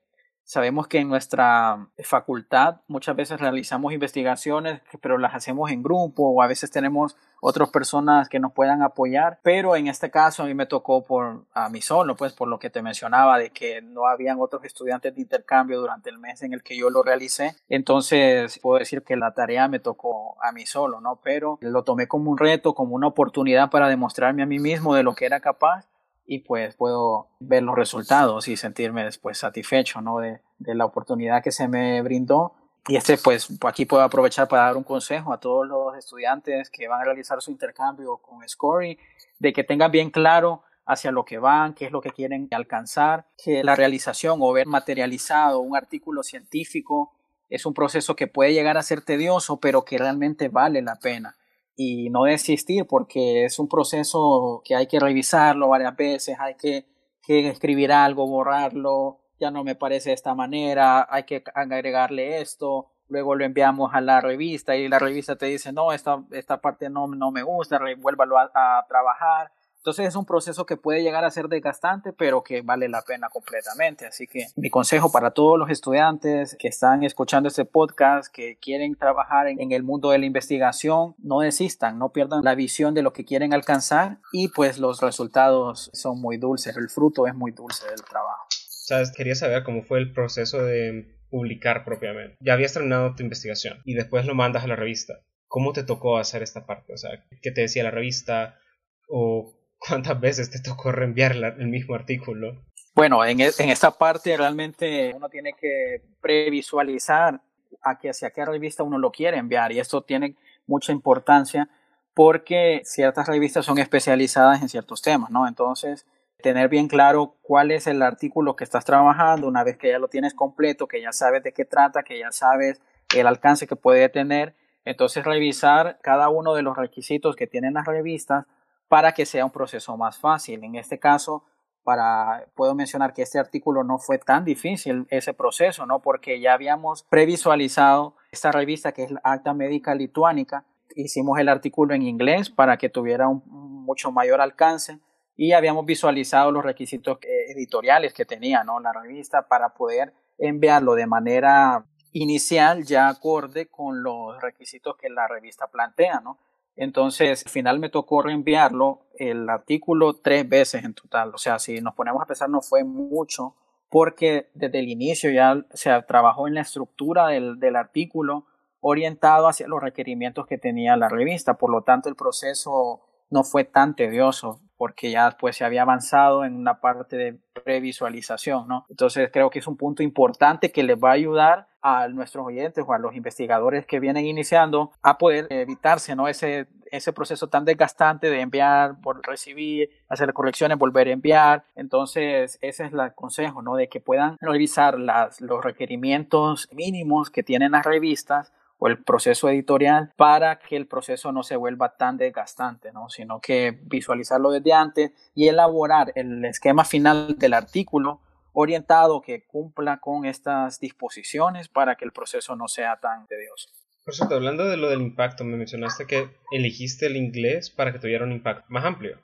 [0.44, 6.42] Sabemos que en nuestra facultad muchas veces realizamos investigaciones, pero las hacemos en grupo o
[6.42, 10.54] a veces tenemos otras personas que nos puedan apoyar, pero en este caso a mí
[10.54, 14.08] me tocó por a mí solo, pues por lo que te mencionaba de que no
[14.08, 18.60] habían otros estudiantes de intercambio durante el mes en el que yo lo realicé, entonces
[18.60, 21.20] puedo decir que la tarea me tocó a mí solo, ¿no?
[21.24, 25.04] Pero lo tomé como un reto, como una oportunidad para demostrarme a mí mismo de
[25.04, 25.88] lo que era capaz
[26.32, 30.20] y pues puedo ver los resultados y sentirme después satisfecho ¿no?
[30.20, 32.54] de, de la oportunidad que se me brindó.
[32.88, 36.88] Y este, pues, aquí puedo aprovechar para dar un consejo a todos los estudiantes que
[36.88, 38.98] van a realizar su intercambio con Scory,
[39.39, 43.26] de que tengan bien claro hacia lo que van, qué es lo que quieren alcanzar,
[43.38, 47.12] que la realización o ver materializado un artículo científico
[47.50, 51.36] es un proceso que puede llegar a ser tedioso, pero que realmente vale la pena
[51.76, 56.86] y no desistir porque es un proceso que hay que revisarlo varias veces, hay que,
[57.22, 62.92] que escribir algo, borrarlo, ya no me parece de esta manera, hay que agregarle esto,
[63.08, 66.90] luego lo enviamos a la revista y la revista te dice, no, esta, esta parte
[66.90, 69.52] no, no me gusta, vuélvalo a trabajar.
[69.82, 73.30] Entonces es un proceso que puede llegar a ser desgastante, pero que vale la pena
[73.30, 74.06] completamente.
[74.06, 78.96] Así que mi consejo para todos los estudiantes que están escuchando este podcast, que quieren
[78.96, 83.12] trabajar en, el mundo de la investigación, no desistan, no pierdan la visión de lo
[83.12, 87.88] que quieren alcanzar y pues los resultados son muy dulces, el fruto es muy dulce
[87.88, 88.46] del trabajo.
[88.52, 92.38] Sabes, quería saber cómo fue el proceso de publicar propiamente.
[92.39, 95.15] Ya habías terminado tu investigación y después lo mandas a la revista.
[95.48, 96.94] ¿Cómo te tocó hacer esta parte?
[96.94, 98.60] O sea, ¿qué te decía la revista?
[99.08, 102.63] ¿O ¿Cuántas veces te tocó reenviar el mismo artículo?
[102.94, 107.41] Bueno, en, e, en, esta parte realmente uno tiene que previsualizar
[107.82, 110.36] a hacia qué revista uno lo quiere enviar y esto tiene
[110.67, 111.67] mucha importancia
[112.13, 115.48] porque ciertas revistas son especializadas en ciertos temas, ¿no?
[115.48, 116.06] Entonces,
[116.44, 120.10] tener bien claro cuál es el artículo que estás trabajando una vez que ya lo
[120.10, 122.82] tienes completo, que ya sabes de qué trata, que ya sabes
[123.15, 124.54] el alcance que puede tener,
[124.86, 128.46] entonces revisar cada uno de los requisitos que tienen las revistas
[128.92, 130.66] para que sea un proceso más fácil.
[130.66, 131.46] En este caso,
[131.82, 136.02] para, puedo mencionar que este artículo no fue tan difícil ese proceso, ¿no?
[136.02, 140.66] Porque ya habíamos previsualizado esta revista que es la Acta Médica Lituánica.
[140.94, 145.00] Hicimos el artículo en inglés para que tuviera un mucho mayor alcance
[145.38, 148.82] y habíamos visualizado los requisitos editoriales que tenía, ¿no?
[148.82, 155.30] La revista para poder enviarlo de manera inicial ya acorde con los requisitos que la
[155.30, 156.40] revista plantea, ¿no?
[156.76, 161.34] Entonces, al final me tocó reenviarlo el artículo tres veces en total.
[161.36, 163.56] O sea, si nos ponemos a pensar, no fue mucho,
[163.90, 168.46] porque desde el inicio ya se trabajó en la estructura del, del artículo
[168.80, 171.58] orientado hacia los requerimientos que tenía la revista.
[171.58, 176.44] Por lo tanto, el proceso no fue tan tedioso porque ya pues se había avanzado
[176.44, 178.88] en una parte de previsualización, ¿no?
[178.89, 182.84] Entonces creo que es un punto importante que les va a ayudar a nuestros oyentes
[182.88, 186.28] o a los investigadores que vienen iniciando a poder evitarse, ¿no?
[186.28, 191.63] Ese, ese proceso tan desgastante de enviar, por recibir, hacer correcciones, volver a enviar.
[191.76, 193.76] Entonces, ese es el consejo, ¿no?
[193.76, 198.52] De que puedan revisar las, los requerimientos mínimos que tienen las revistas
[198.84, 203.10] o el proceso editorial para que el proceso no se vuelva tan desgastante, ¿no?
[203.10, 208.22] sino que visualizarlo desde antes y elaborar el esquema final del artículo
[208.54, 213.70] orientado que cumpla con estas disposiciones para que el proceso no sea tan tedioso.
[214.04, 218.00] Por cierto, hablando de lo del impacto, me mencionaste que elegiste el inglés para que
[218.00, 219.22] tuviera un impacto más amplio.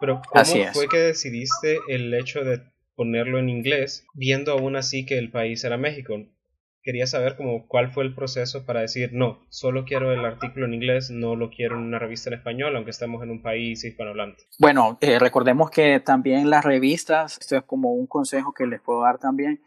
[0.00, 2.62] Pero ¿cómo fue que decidiste el hecho de
[2.94, 6.14] ponerlo en inglés, viendo aún así que el país era México.
[6.82, 10.74] Quería saber como cuál fue el proceso para decir, no, solo quiero el artículo en
[10.74, 14.44] inglés, no lo quiero en una revista en español, aunque estemos en un país hispanohablante.
[14.58, 19.02] Bueno, eh, recordemos que también las revistas, esto es como un consejo que les puedo
[19.02, 19.60] dar también,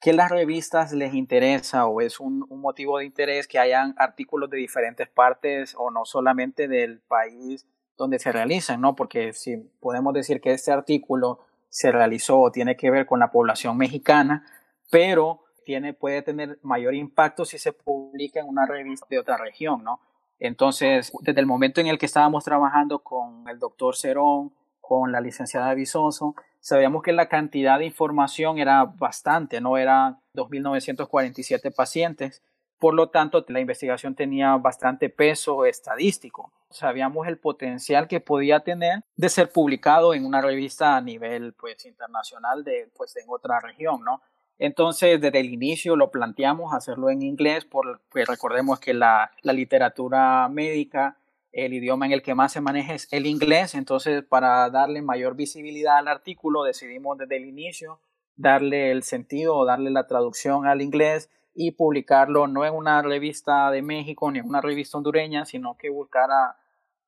[0.00, 4.48] que las revistas les interesa o es un, un, motivo de interés que hayan artículos
[4.50, 7.66] de diferentes partes o no solamente del país
[7.98, 8.96] donde se realizan, ¿no?
[8.96, 13.30] Porque si podemos decir que este artículo se realizó o tiene que ver con la
[13.30, 14.44] población mexicana,
[14.90, 19.84] pero tiene, puede tener mayor impacto si se publica en una revista de otra región,
[19.84, 20.00] ¿no?
[20.38, 25.20] Entonces, desde el momento en el que estábamos trabajando con el doctor Cerón, con la
[25.20, 32.42] licenciada Visoso, sabíamos que la cantidad de información era bastante, no eran 2.947 pacientes,
[32.78, 36.52] por lo tanto la investigación tenía bastante peso estadístico.
[36.70, 41.84] Sabíamos el potencial que podía tener de ser publicado en una revista a nivel pues
[41.84, 44.22] internacional de pues en otra región, ¿no?
[44.60, 51.16] Entonces, desde el inicio lo planteamos hacerlo en inglés, porque recordemos que la, literatura médica
[51.50, 55.34] el idioma en el que más se maneja es el inglés, entonces para darle mayor
[55.34, 57.98] visibilidad al artículo decidimos desde el inicio
[58.36, 63.70] darle el sentido o darle la traducción al inglés y publicarlo no en una revista
[63.70, 66.56] de México ni en una revista hondureña, sino que buscara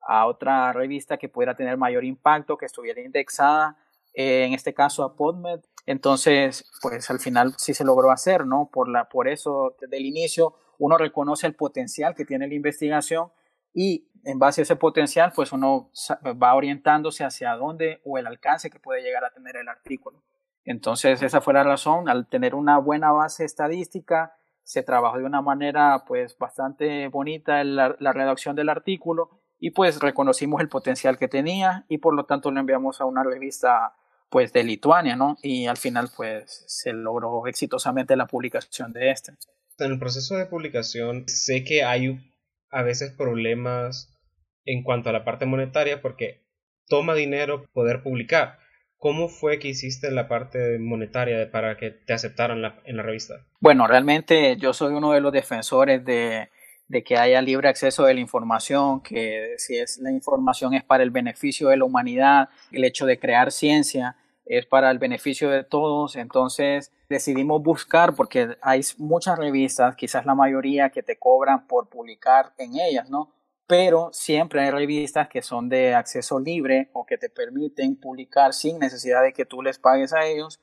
[0.01, 3.77] a otra revista que pudiera tener mayor impacto, que estuviera indexada,
[4.13, 5.61] eh, en este caso a PodMed.
[5.85, 8.69] Entonces, pues al final sí se logró hacer, ¿no?
[8.71, 13.31] Por, la, por eso, desde el inicio, uno reconoce el potencial que tiene la investigación
[13.73, 15.91] y en base a ese potencial, pues uno
[16.41, 20.23] va orientándose hacia dónde o el alcance que puede llegar a tener el artículo.
[20.63, 25.41] Entonces, esa fue la razón, al tener una buena base estadística, se trabajó de una
[25.41, 31.27] manera pues bastante bonita la, la redacción del artículo y pues reconocimos el potencial que
[31.27, 33.93] tenía y por lo tanto lo enviamos a una revista
[34.33, 35.37] pues de Lituania, ¿no?
[35.43, 39.33] Y al final pues se logró exitosamente la publicación de este.
[39.77, 42.33] En el proceso de publicación sé que hay
[42.71, 44.11] a veces problemas
[44.65, 46.47] en cuanto a la parte monetaria porque
[46.87, 48.57] toma dinero poder publicar.
[48.97, 53.45] ¿Cómo fue que hiciste la parte monetaria para que te aceptaran en la revista?
[53.59, 56.49] Bueno, realmente yo soy uno de los defensores de,
[56.87, 61.03] de que haya libre acceso de la información, que si es la información es para
[61.03, 64.15] el beneficio de la humanidad, el hecho de crear ciencia
[64.45, 70.35] es para el beneficio de todos, entonces decidimos buscar, porque hay muchas revistas, quizás la
[70.35, 73.31] mayoría que te cobran por publicar en ellas, ¿no?
[73.65, 78.77] Pero siempre hay revistas que son de acceso libre o que te permiten publicar sin
[78.77, 80.59] necesidad de que tú les pagues a ellos.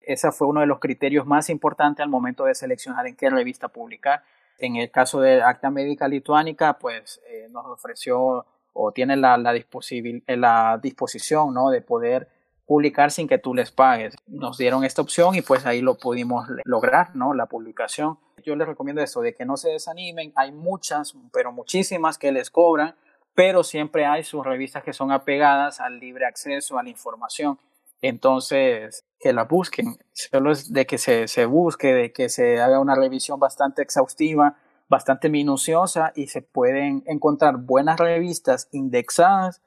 [0.00, 3.68] Ese fue uno de los criterios más importantes al momento de seleccionar en qué revista
[3.68, 4.22] publicar.
[4.58, 9.52] En el caso de Acta Médica Lituánica, pues eh, nos ofreció o tiene la, la,
[9.52, 11.70] la disposición ¿no?
[11.70, 12.28] de poder
[12.70, 14.14] publicar sin que tú les pagues.
[14.28, 17.34] Nos dieron esta opción y pues ahí lo pudimos lograr, ¿no?
[17.34, 18.16] La publicación.
[18.44, 20.32] Yo les recomiendo esto, de que no se desanimen.
[20.36, 22.94] Hay muchas, pero muchísimas que les cobran,
[23.34, 27.58] pero siempre hay sus revistas que son apegadas al libre acceso a la información.
[28.02, 29.98] Entonces, que la busquen.
[30.12, 34.54] Solo es de que se, se busque, de que se haga una revisión bastante exhaustiva,
[34.88, 39.60] bastante minuciosa y se pueden encontrar buenas revistas indexadas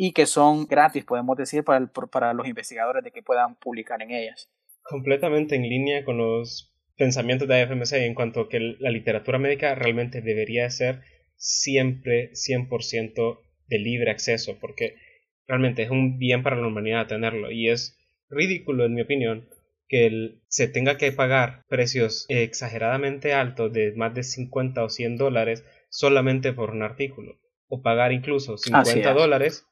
[0.00, 4.12] y que son gratis, podemos decir, para, para los investigadores de que puedan publicar en
[4.12, 4.48] ellas.
[4.84, 9.74] Completamente en línea con los pensamientos de AFMC en cuanto a que la literatura médica
[9.74, 11.00] realmente debería ser
[11.34, 14.94] siempre 100% de libre acceso, porque
[15.48, 17.98] realmente es un bien para la humanidad tenerlo y es
[18.30, 19.48] ridículo, en mi opinión,
[19.88, 25.64] que se tenga que pagar precios exageradamente altos de más de 50 o 100 dólares
[25.88, 29.67] solamente por un artículo, o pagar incluso 50 dólares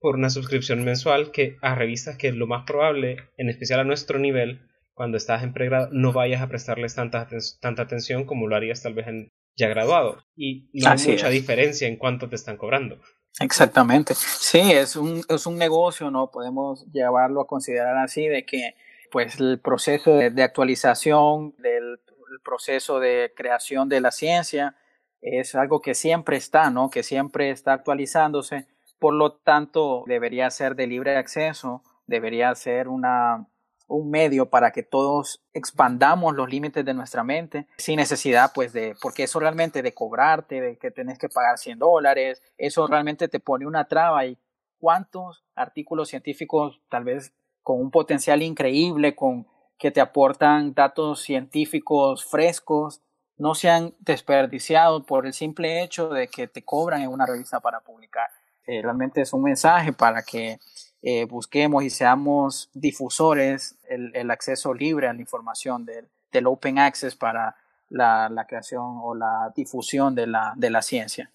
[0.00, 4.18] por una suscripción mensual que a revistas que lo más probable, en especial a nuestro
[4.18, 4.60] nivel,
[4.94, 7.28] cuando estás en pregrado, no vayas a prestarles tanta,
[7.60, 10.24] tanta atención como lo harías tal vez en ya graduado.
[10.36, 13.00] Y no hay mucha diferencia en cuánto te están cobrando.
[13.40, 14.14] Exactamente.
[14.14, 16.30] Sí, es un, es un negocio, ¿no?
[16.30, 18.74] Podemos llevarlo a considerar así, de que
[19.10, 22.00] pues el proceso de, de actualización, del
[22.44, 24.76] proceso de creación de la ciencia,
[25.20, 26.90] es algo que siempre está, ¿no?
[26.90, 28.66] Que siempre está actualizándose
[28.98, 33.46] por lo tanto, debería ser de libre acceso, debería ser una,
[33.86, 38.94] un medio para que todos expandamos los límites de nuestra mente sin necesidad, pues, de,
[39.00, 43.40] porque eso realmente de cobrarte, de que tenés que pagar 100 dólares, eso realmente te
[43.40, 44.38] pone una traba y
[44.78, 47.32] cuántos artículos científicos, tal vez
[47.62, 49.46] con un potencial increíble, con
[49.78, 53.00] que te aportan datos científicos frescos,
[53.36, 57.60] no se han desperdiciado por el simple hecho de que te cobran en una revista
[57.60, 58.28] para publicar.
[58.68, 60.58] Eh, realmente es un mensaje para que
[61.00, 66.78] eh, busquemos y seamos difusores el, el, acceso libre a la información del, del open
[66.78, 67.56] access para
[67.88, 71.32] la, la, creación o la difusión de la, de la ciencia.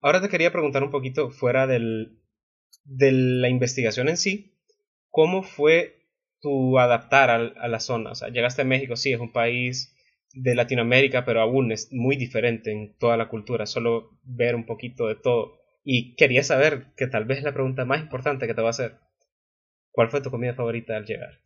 [0.00, 2.22] Ahora te quería preguntar un poquito fuera del,
[2.84, 4.54] de la investigación en sí,
[5.10, 6.06] ¿cómo fue
[6.40, 8.12] tu adaptar a, a la zona?
[8.12, 9.92] O sea, llegaste a México, sí, es un país
[10.34, 15.08] de Latinoamérica, pero aún es muy diferente en toda la cultura, solo ver un poquito
[15.08, 15.57] de todo.
[15.90, 18.98] Y quería saber, que tal vez la pregunta más importante que te va a hacer,
[19.90, 21.40] ¿cuál fue tu comida favorita al llegar?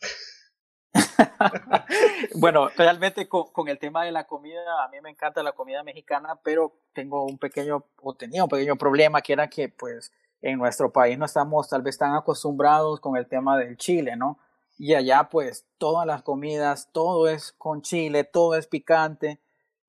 [2.34, 6.40] bueno, realmente con, el tema de la comida, a mí me encanta la comida mexicana,
[6.42, 10.92] pero tengo un pequeño, o tenía un pequeño problema, que era que pues en nuestro
[10.92, 14.40] país no estamos tal vez tan acostumbrados con el tema del chile, ¿no?
[14.76, 19.38] Y allá pues todas las comidas, todo es con chile, todo es picante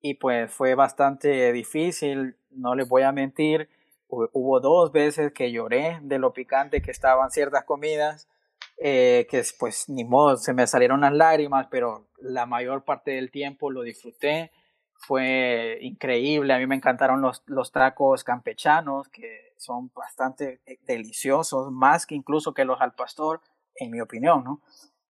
[0.00, 3.68] y pues fue bastante difícil, no les voy a mentir.
[4.08, 8.28] Hubo dos veces que lloré de lo picante que estaban ciertas comidas,
[8.76, 13.30] eh, que pues ni modo, se me salieron las lágrimas, pero la mayor parte del
[13.30, 14.52] tiempo lo disfruté.
[14.96, 21.70] Fue increíble, a mí me encantaron los, los tacos campechanos, que son bastante eh, deliciosos,
[21.72, 23.40] más que incluso que los al pastor
[23.76, 24.62] en mi opinión, ¿no?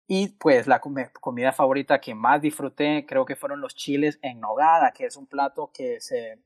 [0.07, 4.93] Y pues la comida favorita que más disfruté creo que fueron los chiles en nogada,
[4.93, 6.39] que es un plato que se,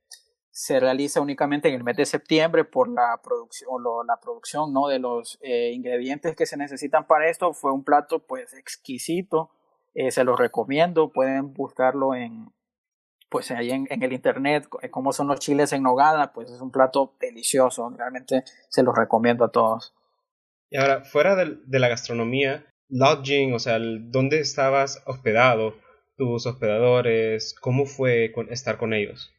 [0.59, 4.89] se realiza únicamente en el mes de septiembre por la producción, la producción ¿no?
[4.89, 7.53] de los eh, ingredientes que se necesitan para esto.
[7.53, 9.53] Fue un plato pues exquisito,
[9.95, 12.51] eh, se lo recomiendo, pueden buscarlo en,
[13.31, 16.73] pues ahí en, el internet, eh, cómo son los chiles en nogada, pues es un
[16.73, 19.95] plato delicioso, realmente se los recomiendo a todos.
[20.71, 25.77] Y ahora, fuera de, de la gastronomía, lodging, o sea, ¿dónde estabas hospedado?
[26.17, 27.55] ¿Tus hospedadores?
[27.61, 29.38] ¿Cómo fue con, estar con ellos?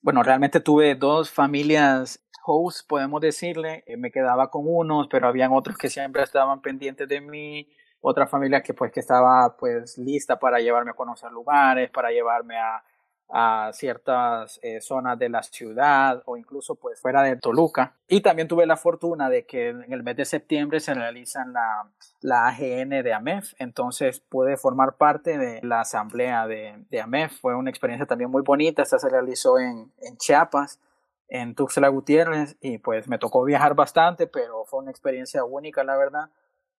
[0.00, 3.84] Bueno, realmente tuve dos familias hosts, podemos decirle.
[3.86, 7.68] Eh, me quedaba con unos, pero habían otros que siempre estaban pendientes de mí.
[8.00, 12.56] Otra familia que pues que estaba pues lista para llevarme a conocer lugares, para llevarme
[12.56, 12.82] a,
[13.30, 17.94] a ciertas eh, zonas de la ciudad o incluso pues fuera de Toluca.
[18.08, 21.90] Y también tuve la fortuna de que en el mes de septiembre se realizan la,
[22.20, 27.38] la AGN de AMEF, entonces pude formar parte de la asamblea de, de AMEF.
[27.40, 30.80] Fue una experiencia también muy bonita, esta se realizó en, en Chiapas,
[31.28, 35.96] en Tuxtla Gutiérrez y pues me tocó viajar bastante, pero fue una experiencia única la
[35.96, 36.30] verdad.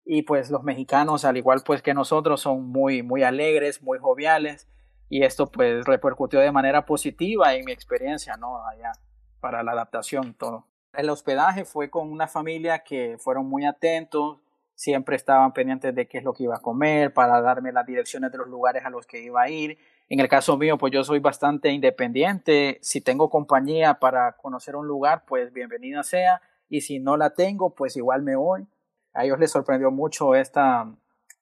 [0.04, 4.68] Y pues los mexicanos, al igual pues que nosotros, son muy, muy alegres, muy joviales
[5.10, 8.66] y esto pues repercutió de manera positiva en mi experiencia, ¿no?
[8.66, 8.92] Allá
[9.40, 10.66] para la adaptación, todo.
[10.94, 14.40] El hospedaje fue con una familia que fueron muy atentos,
[14.76, 18.32] siempre estaban pendientes de qué es lo que iba a comer, para darme las direcciones
[18.32, 19.78] de los lugares a los que iba a ir.
[20.08, 22.80] En el caso mío, pues yo soy bastante independiente.
[22.82, 26.42] Si tengo compañía para conocer un lugar, pues bienvenida sea.
[26.70, 28.68] Y si no la tengo, pues igual me voy.
[29.14, 30.88] A ellos les sorprendió mucho esta,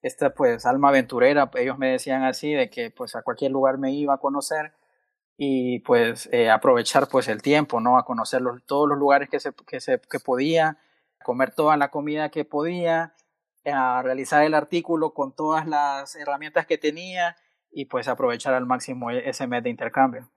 [0.02, 3.92] esta pues alma aventurera, ellos me decían así, de que pues a cualquier lugar me
[3.92, 4.74] iba a conocer
[5.38, 7.98] y pues eh, aprovechar pues el tiempo, ¿no?
[7.98, 10.78] A conocer todos los lugares que, se, que, se, que podía,
[11.24, 13.14] comer toda la comida que podía,
[13.66, 17.36] a realizar el artículo con todas las herramientas que tenía
[17.72, 20.30] y pues aprovechar al máximo e, ese mes de intercambio.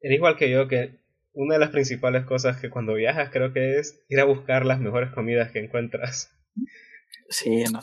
[0.00, 0.98] Era igual que yo que
[1.32, 4.80] una de las principales cosas que cuando viajas creo que es ir a buscar las
[4.80, 6.36] mejores comidas que encuentras.
[7.32, 7.80] Sí, no.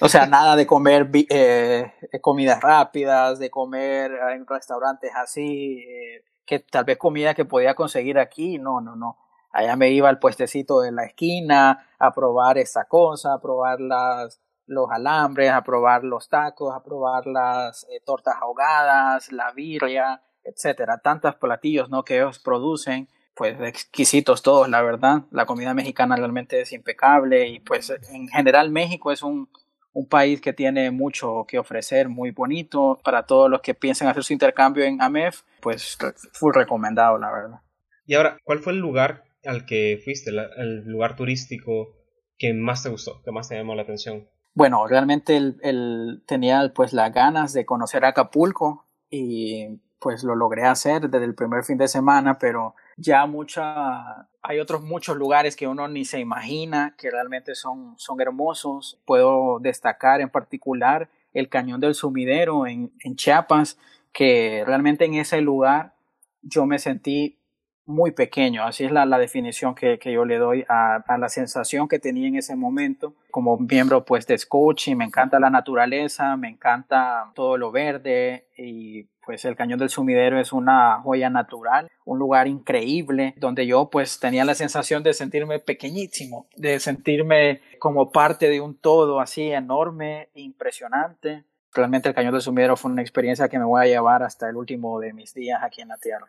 [0.00, 6.60] o sea, nada de comer eh, comidas rápidas, de comer en restaurantes así, eh, que
[6.60, 9.18] tal vez comida que podía conseguir aquí, no, no, no.
[9.52, 14.40] Allá me iba al puestecito de la esquina a probar esa cosa, a probar las,
[14.66, 20.98] los alambres, a probar los tacos, a probar las eh, tortas ahogadas, la birria, etcétera.
[20.98, 22.04] Tantos platillos, ¿no?
[22.04, 25.22] Que ellos producen pues exquisitos todos, la verdad.
[25.30, 29.48] La comida mexicana realmente es impecable y pues en general México es un,
[29.92, 32.98] un país que tiene mucho que ofrecer, muy bonito.
[33.04, 35.96] Para todos los que piensen hacer su intercambio en AMEF, pues
[36.32, 37.60] fue recomendado, la verdad.
[38.06, 41.94] Y ahora, ¿cuál fue el lugar al que fuiste, el lugar turístico
[42.38, 44.28] que más te gustó, que más te llamó la atención?
[44.54, 51.08] Bueno, realmente él, tenía pues las ganas de conocer Acapulco y pues lo logré hacer
[51.08, 55.86] desde el primer fin de semana, pero ya mucha, hay otros muchos lugares que uno
[55.86, 58.98] ni se imagina que realmente son, son hermosos.
[59.06, 63.78] Puedo destacar en particular el Cañón del Sumidero en, en Chiapas,
[64.12, 65.94] que realmente en ese lugar
[66.42, 67.38] yo me sentí
[67.86, 68.64] muy pequeño.
[68.64, 72.00] Así es la, la definición que, que, yo le doy a, a, la sensación que
[72.00, 74.96] tenía en ese momento como miembro pues de Scotia.
[74.96, 80.40] Me encanta la naturaleza, me encanta todo lo verde y pues el Cañón del Sumidero
[80.40, 85.58] es una joya natural, un lugar increíble donde yo pues tenía la sensación de sentirme
[85.58, 91.44] pequeñísimo, de sentirme como parte de un todo así enorme, impresionante.
[91.74, 94.56] Realmente el Cañón del Sumidero fue una experiencia que me voy a llevar hasta el
[94.56, 96.26] último de mis días aquí en la Tierra.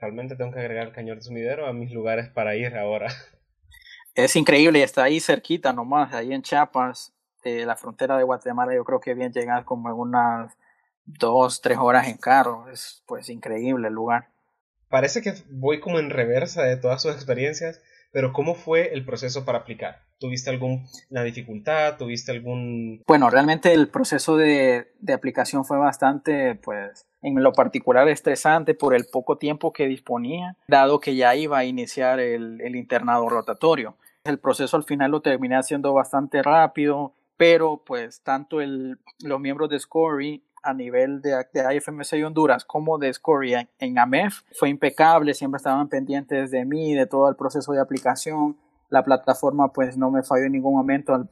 [0.00, 3.08] Realmente tengo que agregar el Cañón del Sumidero a mis lugares para ir ahora.
[4.14, 7.12] Es increíble, está ahí cerquita nomás, ahí en Chiapas,
[7.42, 10.56] de la frontera de Guatemala, yo creo que bien llegar como en unas
[11.18, 12.68] dos, tres horas en carro.
[12.70, 14.28] Es pues increíble el lugar.
[14.88, 17.80] Parece que voy como en reversa de todas sus experiencias,
[18.10, 20.02] pero ¿cómo fue el proceso para aplicar?
[20.18, 21.96] ¿Tuviste alguna dificultad?
[21.98, 23.02] ¿Tuviste algún...?
[23.06, 28.94] Bueno, realmente el proceso de, de, aplicación fue bastante, pues, en lo particular estresante por
[28.94, 33.96] el poco tiempo que disponía, dado que ya iba a iniciar el, el internado rotatorio.
[34.24, 39.70] El proceso al final lo terminé haciendo bastante rápido, pero pues tanto el, los miembros
[39.70, 45.34] de SCORY a nivel de, de IFMC Honduras como de Scoria en AMEF fue impecable,
[45.34, 48.56] siempre estaban pendientes de mí, de todo el proceso de aplicación.
[48.90, 51.26] La plataforma pues no me falló en ningún momento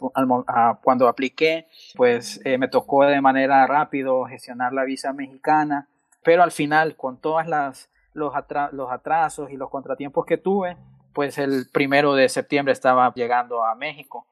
[0.82, 5.88] cuando apliqué, pues eh, me tocó de manera rápido gestionar la visa mexicana,
[6.22, 8.32] pero al final con todas las los,
[8.72, 10.76] los atrasos y los contratiempos que tuve,
[11.12, 14.26] pues el primero de septiembre estaba llegando a México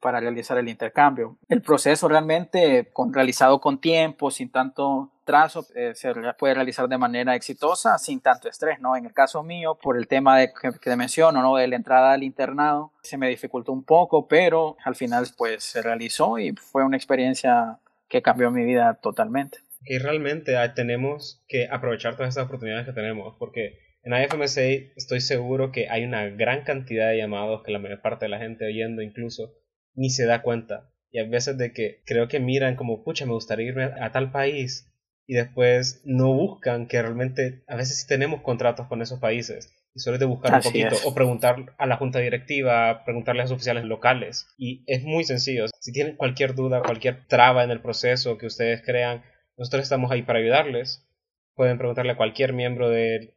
[0.00, 1.36] para realizar el intercambio.
[1.48, 6.98] El proceso realmente con, realizado con tiempo, sin tanto trazo, eh, se puede realizar de
[6.98, 8.96] manera exitosa, sin tanto estrés, ¿no?
[8.96, 11.56] En el caso mío, por el tema de, que, que menciono, ¿no?
[11.56, 15.82] De la entrada al internado, se me dificultó un poco, pero al final pues se
[15.82, 17.78] realizó y fue una experiencia
[18.08, 19.58] que cambió mi vida totalmente.
[19.86, 24.62] Y realmente tenemos que aprovechar todas estas oportunidades que tenemos, porque en IFMSA
[24.96, 28.38] estoy seguro que hay una gran cantidad de llamados que la mayor parte de la
[28.38, 29.54] gente oyendo incluso
[29.94, 30.90] ni se da cuenta.
[31.10, 34.32] Y a veces de que creo que miran como, pucha, me gustaría irme a tal
[34.32, 34.90] país
[35.26, 40.00] y después no buscan que realmente, a veces sí tenemos contratos con esos países y
[40.00, 41.04] solo es de buscar Así un poquito es.
[41.04, 44.48] o preguntar a la junta directiva, preguntarle a los oficiales locales.
[44.58, 45.66] Y es muy sencillo.
[45.78, 49.22] Si tienen cualquier duda, cualquier traba en el proceso que ustedes crean,
[49.56, 51.06] nosotros estamos ahí para ayudarles.
[51.54, 53.34] Pueden preguntarle a cualquier miembro del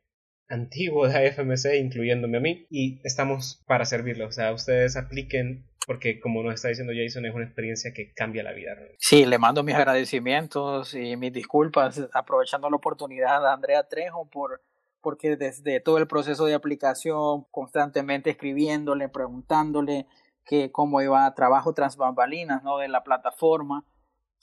[0.49, 4.27] antiguo de AFMC, incluyéndome a mí, y estamos para servirles.
[4.27, 8.43] O sea, ustedes apliquen porque como nos está diciendo Jason, es una experiencia que cambia
[8.43, 8.75] la vida.
[8.99, 14.61] Sí, le mando mis agradecimientos y mis disculpas, aprovechando la oportunidad a Andrea Trejo por
[15.01, 20.07] porque desde todo el proceso de aplicación, constantemente escribiéndole, preguntándole
[20.43, 22.79] que cómo iba trabajo tras bambalinas, ¿no?
[22.79, 23.85] De la plataforma,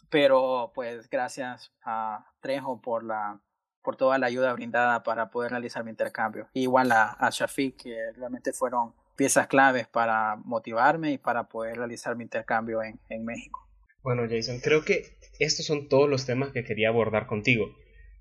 [0.08, 3.40] pero pues gracias a Trejo por la
[3.84, 6.48] por toda la ayuda brindada para poder realizar mi intercambio.
[6.54, 12.16] Igual a, a Shafiq, que realmente fueron piezas claves para motivarme y para poder realizar
[12.16, 13.68] mi intercambio en, en, México.
[14.02, 17.66] Bueno, Jason, creo que estos son todos los temas que quería abordar contigo.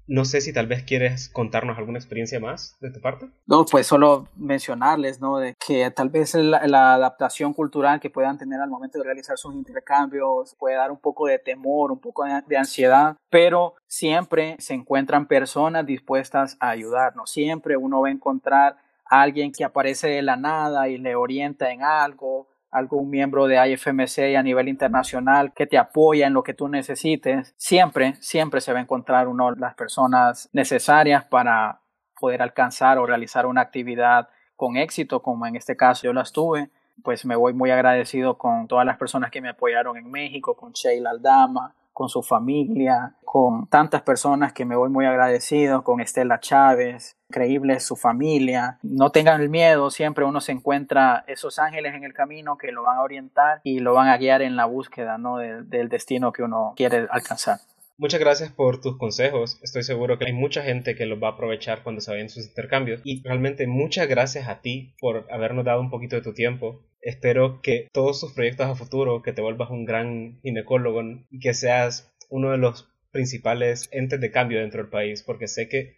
[0.07, 3.29] No sé si tal vez quieres contarnos alguna experiencia más de tu parte.
[3.45, 5.37] No, pues solo mencionarles, ¿no?
[5.37, 9.53] De que tal vez la, adaptación cultural que puedan tener al momento de realizar sus
[9.55, 14.73] intercambios puede dar un poco de temor, un poco de, de ansiedad, pero siempre se
[14.73, 17.31] encuentran personas dispuestas a ayudarnos.
[17.31, 21.71] Siempre uno va a encontrar a alguien que aparece de la nada y le orienta
[21.71, 26.53] en algo, algún miembro de IFMC a nivel internacional que te apoya en lo que
[26.53, 31.79] tú necesites, siempre, siempre se va a encontrar uno las personas necesarias para
[32.19, 36.69] poder alcanzar o realizar una actividad con éxito, como en este caso yo las tuve.
[37.03, 40.73] Pues me voy muy agradecido con todas las personas que me apoyaron en México, con
[40.73, 46.39] Sheila Aldama, con su familia, con tantas personas que me voy muy agradecido, con Estela
[46.39, 48.79] Chávez, increíble su familia.
[48.81, 52.83] No tengan el miedo, siempre uno se encuentra esos ángeles en el camino que lo
[52.83, 55.37] van a orientar y lo van a guiar en la búsqueda ¿no?
[55.37, 57.59] del, del destino que uno quiere alcanzar.
[57.95, 59.59] Muchas gracias por tus consejos.
[59.61, 62.47] Estoy seguro que hay mucha gente que los va a aprovechar cuando se vayan sus
[62.47, 63.01] intercambios.
[63.03, 66.81] Y realmente muchas gracias a ti por habernos dado un poquito de tu tiempo.
[67.01, 71.53] Espero que todos tus proyectos a futuro, que te vuelvas un gran ginecólogo y que
[71.53, 75.95] seas uno de los principales entes de cambio dentro del país, porque sé que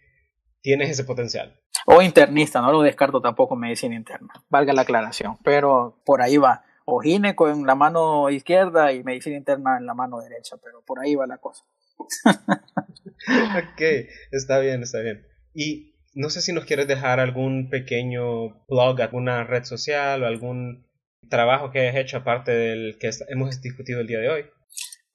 [0.60, 1.58] tienes ese potencial.
[1.86, 6.62] O internista, no lo descarto tampoco medicina interna, valga la aclaración, pero por ahí va.
[6.84, 11.00] O gineco en la mano izquierda y medicina interna en la mano derecha, pero por
[11.00, 11.64] ahí va la cosa.
[11.98, 13.82] Ok,
[14.30, 15.26] está bien, está bien.
[15.54, 20.86] Y no sé si nos quieres dejar algún pequeño blog, alguna red social o algún
[21.28, 24.44] trabajo que hayas hecho aparte del que hemos discutido el día de hoy.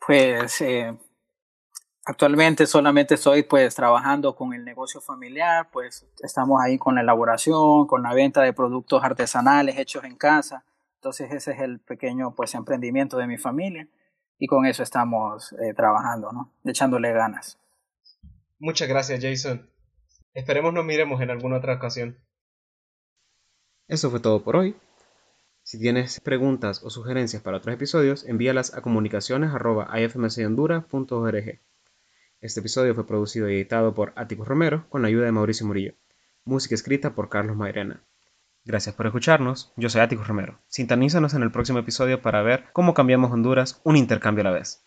[0.05, 0.93] Pues eh,
[2.03, 7.85] Actualmente solamente estoy pues trabajando con el negocio familiar, pues estamos ahí con la elaboración,
[7.85, 10.65] con la venta de productos artesanales hechos en casa.
[10.95, 13.87] Entonces ese es el pequeño pues emprendimiento de mi familia
[14.41, 16.51] y con eso estamos eh, trabajando, ¿no?
[16.65, 17.59] Echándole ganas.
[18.57, 19.69] Muchas gracias Jason.
[20.33, 22.17] Esperemos nos miremos en alguna otra ocasión.
[23.87, 24.75] Eso fue todo por hoy.
[25.61, 31.59] Si tienes preguntas o sugerencias para otros episodios, envíalas a comunicaciones.ifmchondura.org.
[32.39, 35.93] Este episodio fue producido y editado por Atticus Romero con la ayuda de Mauricio Murillo.
[36.45, 38.03] Música escrita por Carlos Mairena.
[38.63, 39.73] Gracias por escucharnos.
[39.75, 40.59] Yo soy Atticus Romero.
[40.67, 44.85] Sintonízanos en el próximo episodio para ver cómo cambiamos Honduras un intercambio a la vez.